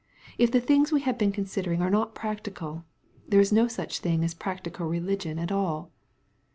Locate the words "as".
4.23-4.33